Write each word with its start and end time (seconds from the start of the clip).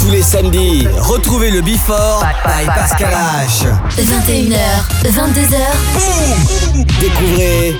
Tous 0.00 0.10
les 0.10 0.22
samedis, 0.22 0.86
retrouvez 1.00 1.50
le 1.50 1.62
Before 1.62 2.24
by 2.44 2.64
Pascal 2.66 3.12
H. 3.12 3.66
21h, 3.98 4.56
22h. 5.04 5.56
Boum 5.94 6.84
Découvrez 7.00 7.76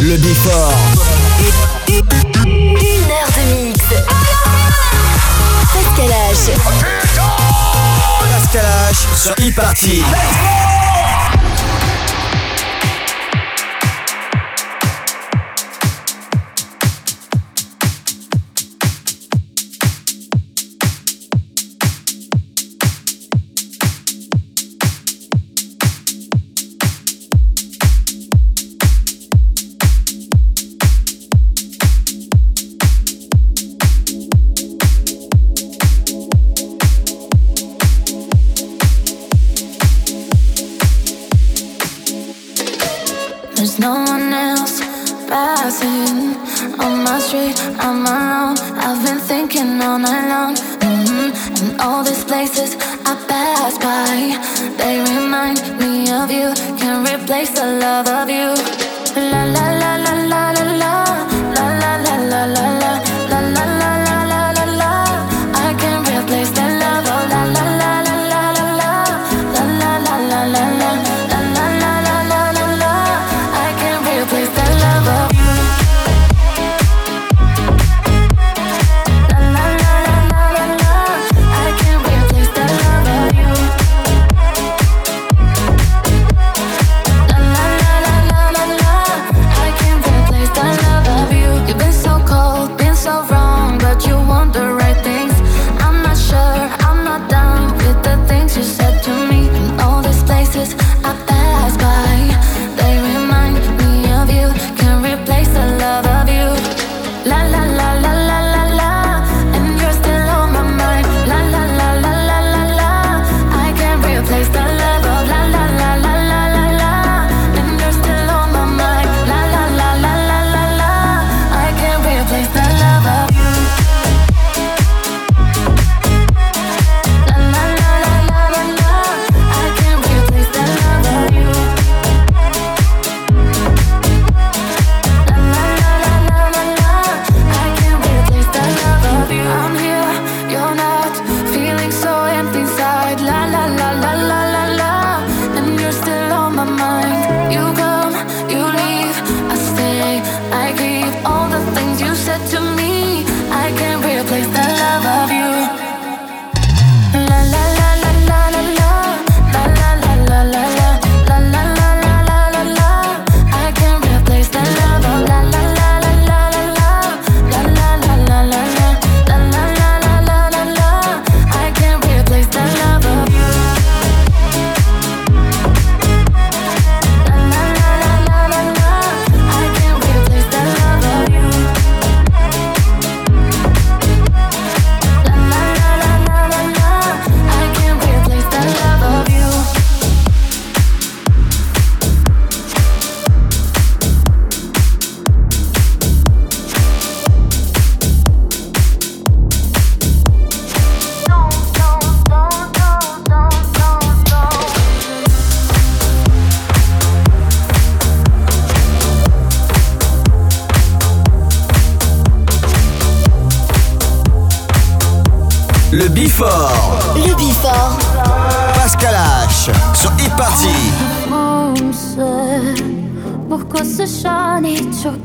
le 0.00 0.16
Before. 0.16 0.72
Une 1.86 3.10
heure 3.10 3.30
de 3.36 3.66
mix. 3.66 3.80
Pascal 5.74 6.08
H. 6.08 6.50
Pascal 8.32 8.64
H 8.90 9.18
sur 9.18 9.32
e-party. 9.32 10.02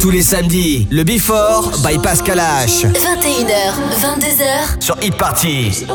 Tous 0.00 0.10
les 0.10 0.22
samedis, 0.22 0.86
le 0.90 1.02
Before 1.02 1.70
by 1.82 1.98
Pascal 1.98 2.38
H. 2.38 2.84
21h, 2.84 3.74
22h 4.00 4.80
sur 4.80 4.96
Hit 5.02 5.16
Party. 5.16 5.86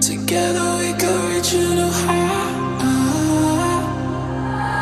Together 0.00 0.76
we 0.78 0.92
could 0.98 1.34
reach 1.34 1.52
you. 1.52 1.88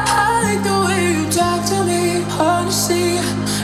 I 0.07 0.43
like 0.43 0.63
the 0.63 0.71
you 1.01 1.31
talk 1.31 1.65
to 1.67 1.85
me, 1.85 2.25
honestly. 2.39 3.21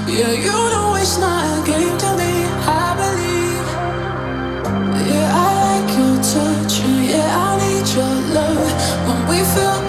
Yeah, 0.07 0.33
you 0.33 0.53
know 0.53 0.97
it's 0.97 1.19
not 1.19 1.45
a 1.45 1.63
game 1.67 1.97
to 1.99 2.17
me. 2.17 2.47
I 2.67 2.95
believe. 2.97 3.69
Yeah, 5.09 5.35
I 5.35 5.47
like 5.63 5.91
your 5.97 6.17
touch, 6.23 6.81
and 6.85 7.07
yeah, 7.07 7.37
I 7.37 7.59
need 7.59 7.89
your 7.95 8.15
love 8.35 8.73
when 9.07 9.19
we 9.29 9.39
feel. 9.55 9.86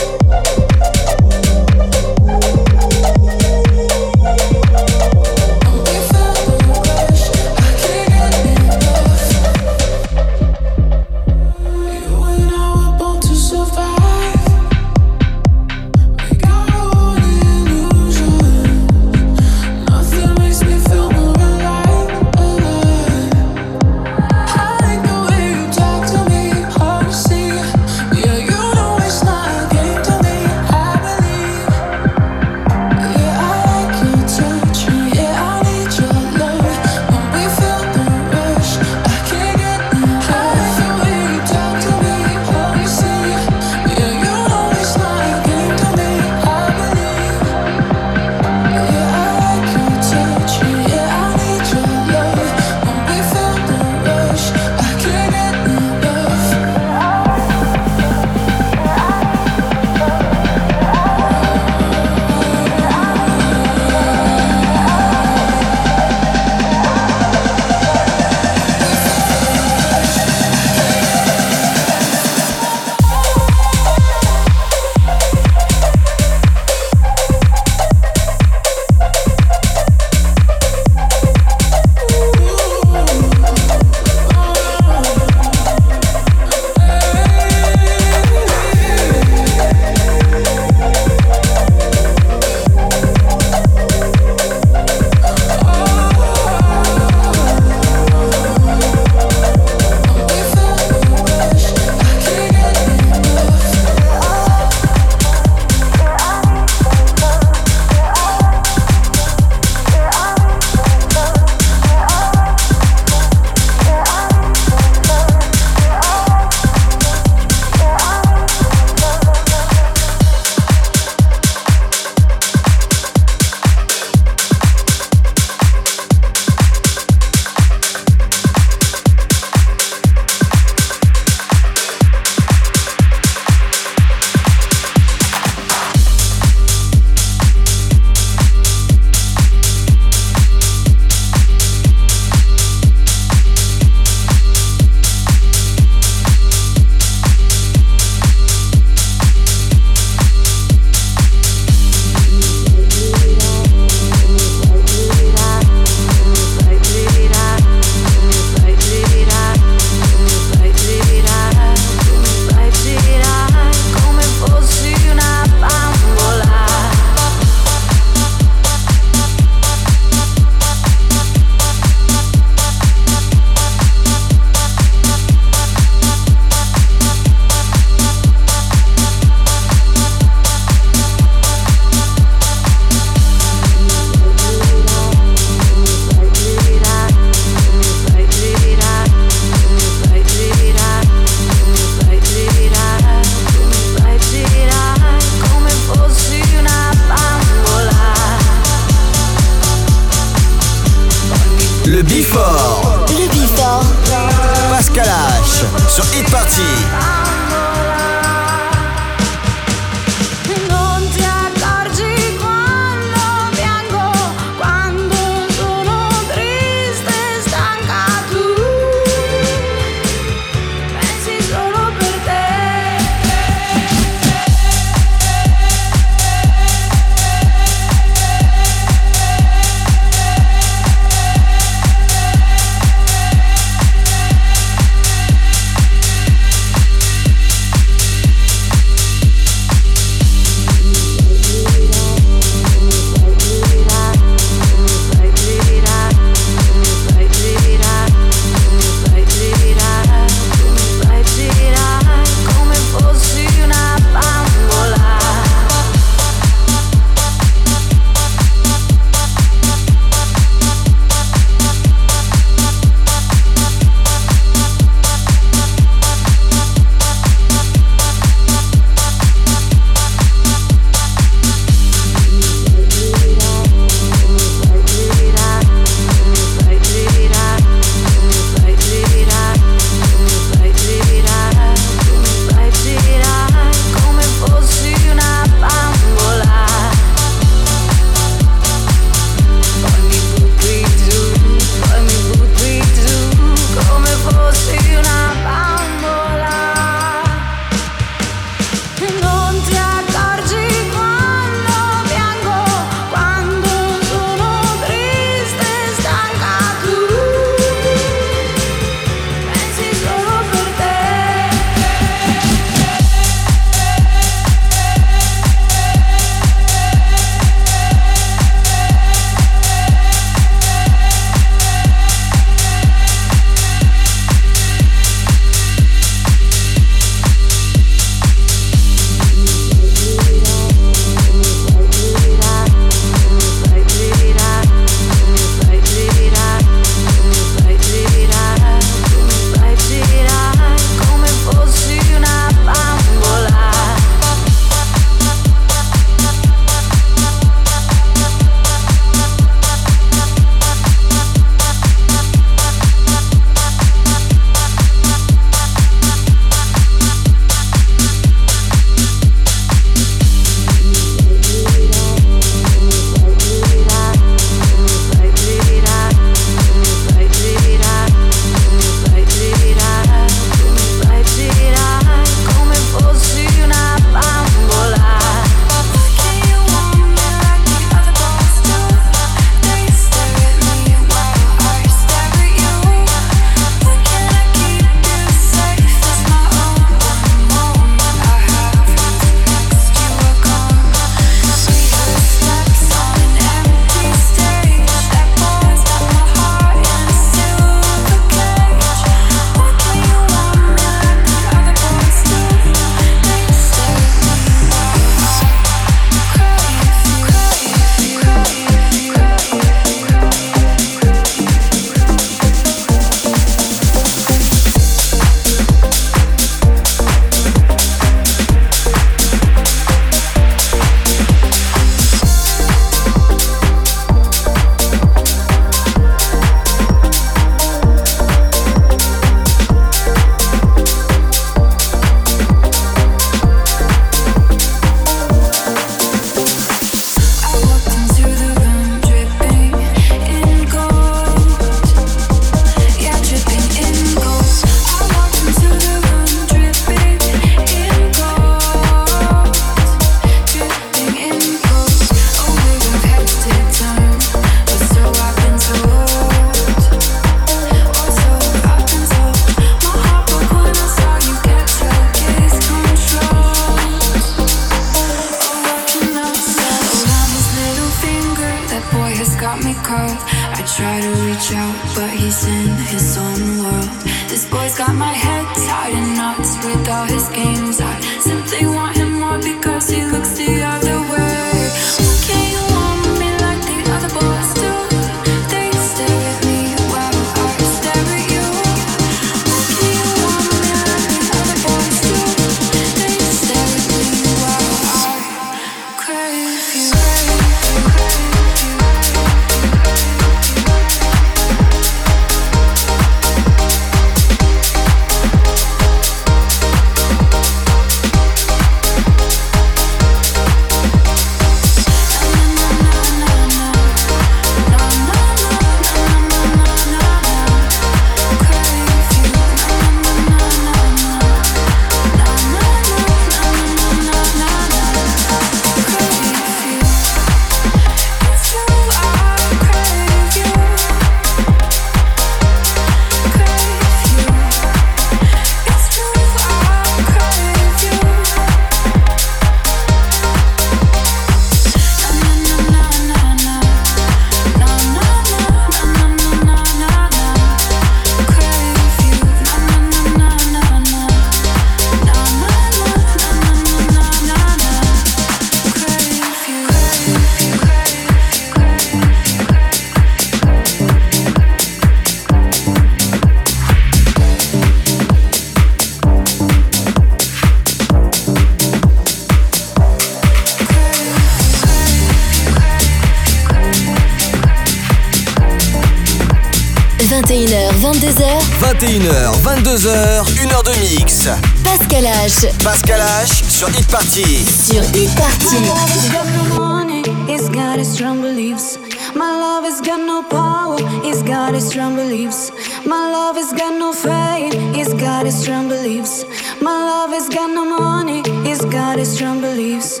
21h, 578.82 579.30
22h, 579.44 580.24
1h 580.42 580.64
de 580.64 580.74
mix. 580.80 581.28
Pascal 581.62 582.04
H. 582.04 582.52
Pascal 582.64 583.00
H 583.00 583.44
sur 583.48 583.68
Hit 583.68 583.86
Party. 583.86 584.44
Sur 584.44 584.82
Hit 584.92 585.08
Party. 585.14 585.54
My 585.54 585.68
love 585.68 585.88
has 585.88 586.10
got 586.10 586.26
no 586.26 586.58
money, 586.58 587.02
it's 587.28 587.48
got 587.48 587.78
its 587.78 587.90
strong 587.90 588.20
beliefs. 588.20 588.80
My 589.14 589.38
love 589.38 589.64
has 589.64 589.80
got 589.80 590.00
no 590.00 590.24
power, 590.24 590.78
it's 591.04 591.22
got 591.22 591.54
its 591.54 591.68
strong 591.68 591.94
beliefs. 591.94 592.50
My 592.84 593.08
love 593.12 593.36
has 593.36 593.52
got 593.52 593.78
no 593.78 593.92
faith, 593.92 594.52
it's 594.74 594.92
got 594.94 595.26
its 595.26 595.36
strong 595.36 595.68
beliefs. 595.68 596.24
My 596.60 596.72
love 596.72 597.10
has 597.10 597.28
got 597.28 597.50
no 597.50 597.64
money, 597.64 598.22
it's 598.44 598.64
got 598.64 598.98
its 598.98 599.10
strong 599.10 599.40
beliefs. 599.40 600.00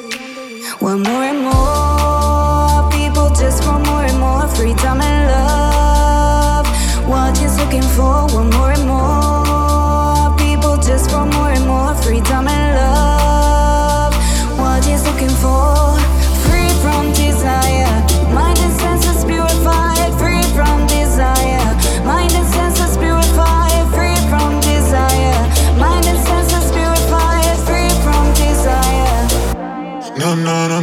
Want 0.80 1.06
more 1.06 1.22
and 1.22 1.41
looking 7.64 7.82
for, 7.94 8.26
want 8.34 8.52
more 8.54 8.72
and 8.72 8.86
more 8.86 10.36
people 10.36 10.76
just 10.76 11.12
want 11.12 11.32
more 11.34 11.50
and 11.50 11.66
more 11.66 11.94
free 12.02 12.20
time 12.20 12.48
and 12.48 12.74
love. 12.74 14.14
What 14.58 14.84
he's 14.84 15.04
looking 15.06 15.34
for, 15.42 15.94
free 16.46 16.70
from 16.82 17.12
desire, 17.12 17.94
mind 18.34 18.58
and 18.58 18.74
senses 18.80 19.24
purified, 19.24 20.10
free 20.18 20.42
from 20.56 20.86
desire, 20.88 21.66
mind 22.04 22.32
and 22.32 22.48
senses 22.56 22.96
purified, 22.96 23.84
free 23.94 24.18
from 24.30 24.50
desire, 24.60 25.40
mind 25.78 26.04
and 26.06 26.18
senses 26.26 26.66
purified, 26.72 27.56
free 27.68 27.92
from 28.04 28.24
desire. 28.34 29.22
No, 30.18 30.34
no, 30.34 30.68
no, 30.68 30.80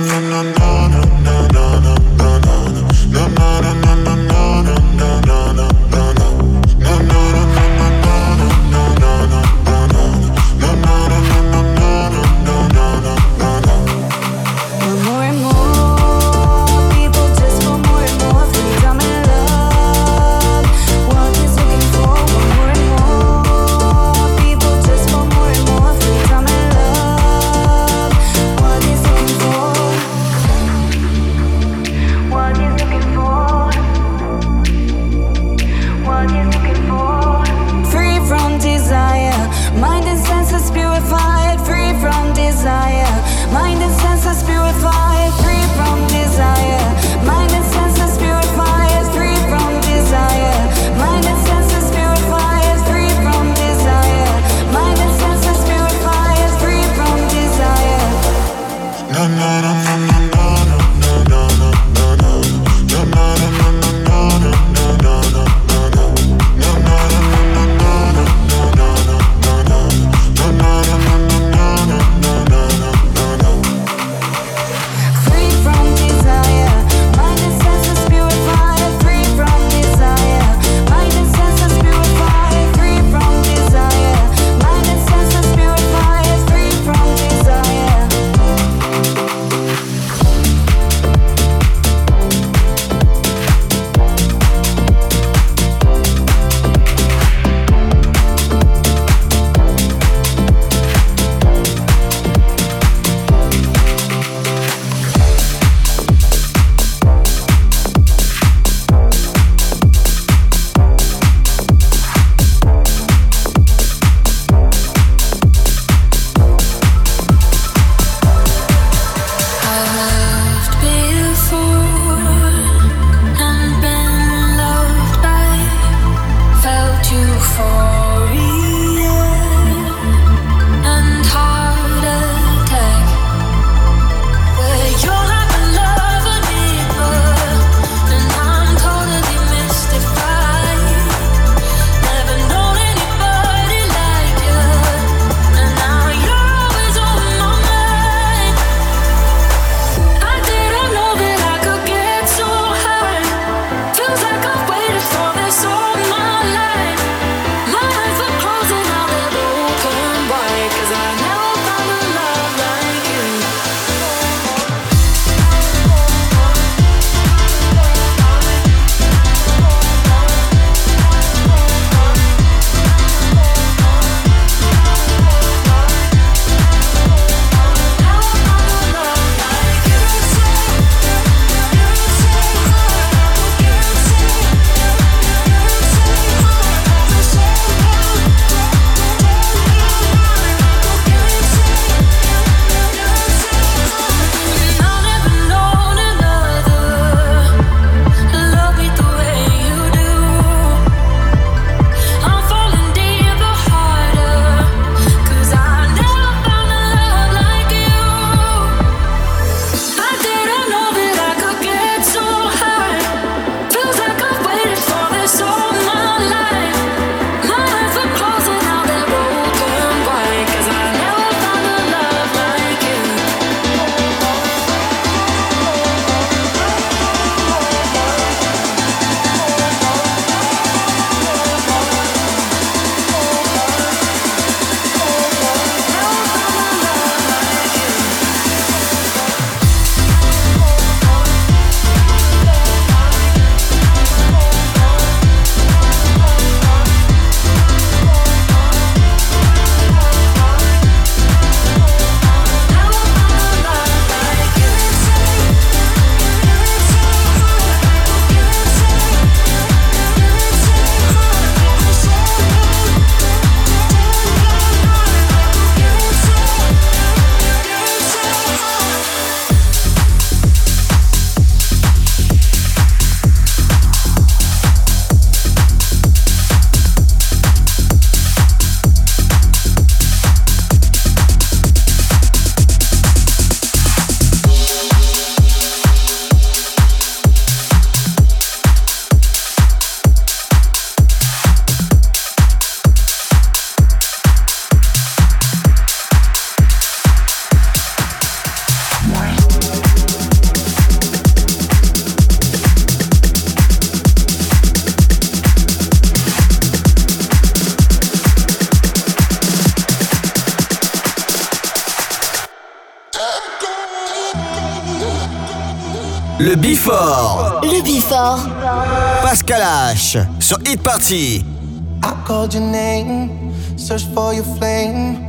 I 321.12 322.24
called 322.24 322.54
your 322.54 322.62
name, 322.62 323.52
searched 323.80 324.10
for 324.14 324.32
your 324.32 324.44
flame, 324.44 325.26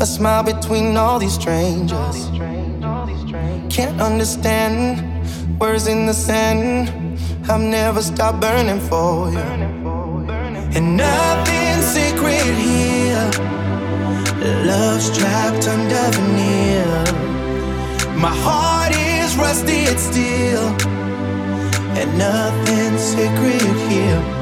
a 0.00 0.06
smile 0.06 0.44
between 0.44 0.96
all 0.96 1.18
these 1.18 1.34
strangers. 1.34 2.28
Can't 3.68 4.00
understand 4.00 5.02
words 5.58 5.88
in 5.88 6.06
the 6.06 6.14
sand. 6.14 6.88
I've 7.50 7.60
never 7.60 8.00
stopped 8.00 8.40
burning 8.40 8.78
for 8.78 9.28
you, 9.28 9.38
and 10.76 10.96
nothing's 10.96 11.84
secret 11.84 12.54
here. 12.54 13.28
Love's 14.64 15.18
trapped 15.18 15.66
under 15.66 16.10
veneer. 16.14 17.02
My 18.14 18.32
heart 18.46 18.92
is 18.94 19.34
rusted 19.36 19.98
still, 19.98 20.68
and 21.98 22.18
nothing's 22.18 23.00
sacred 23.00 23.62
here. 23.90 24.33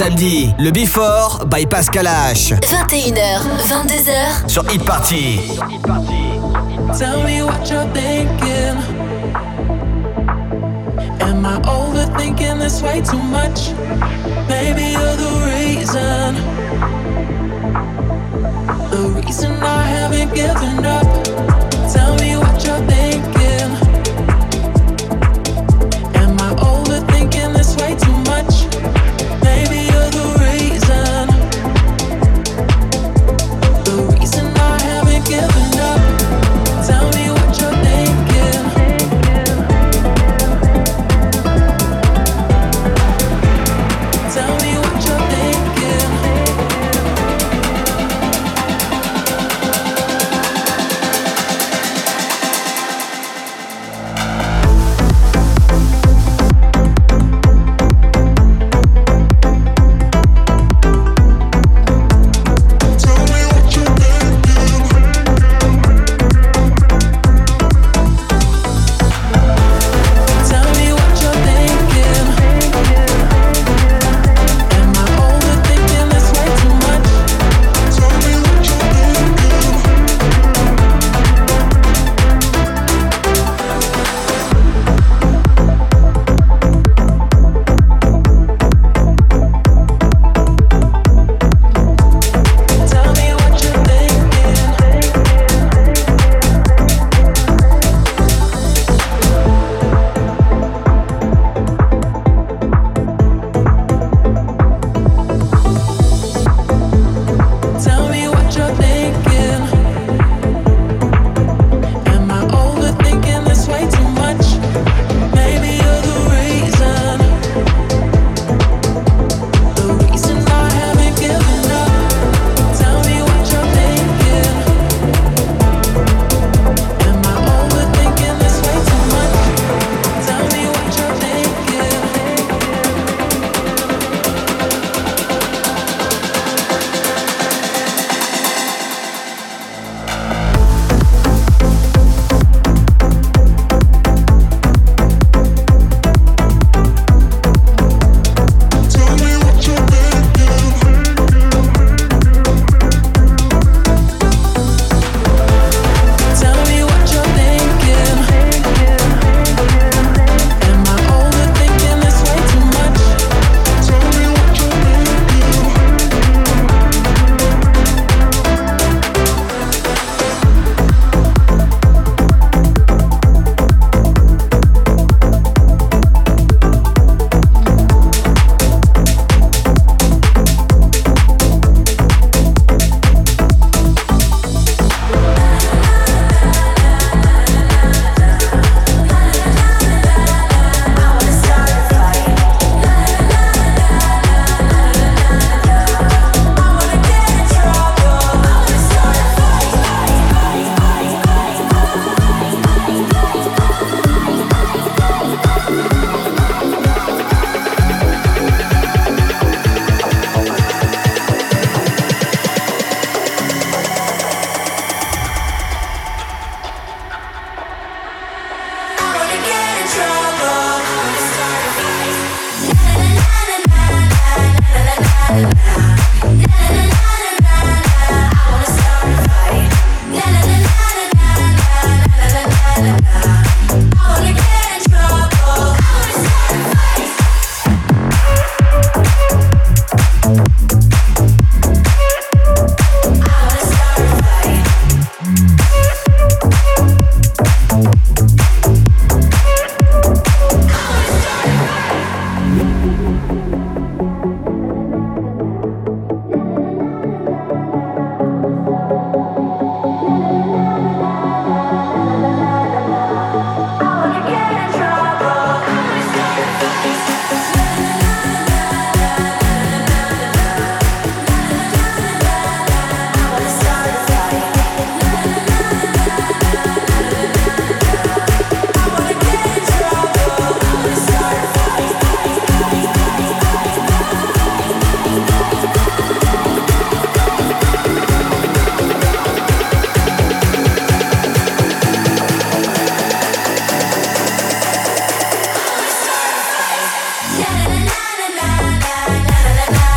Samedis, 0.00 0.54
le 0.58 0.70
Before 0.70 1.44
by 1.44 1.66
Pascal 1.66 2.06
H 2.06 2.54
21h, 2.62 3.42
22h. 3.68 4.48
sur 4.48 4.64
Hit 4.70 4.82
Party. 4.82 5.40
Tell 6.98 7.22
me 7.22 7.42
what 7.42 7.68
you're 7.68 7.86
thinking. 7.92 8.78
Am 11.20 11.44
I 11.44 11.60
overthinking 11.66 12.60
this 12.60 12.80
way 12.80 13.02
too 13.02 13.18
much? 13.18 13.74
Maybe 14.48 14.92
you're 14.92 15.16
the 15.16 15.32
reason. 15.52 16.34
The 18.90 19.20
reason 19.20 19.52
I 19.62 19.82
haven't 19.82 20.34
given 20.34 20.86
up. 20.86 20.99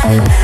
Bye. 0.04 0.43